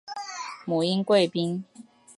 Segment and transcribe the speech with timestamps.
[0.65, 1.63] 母殷贵嫔。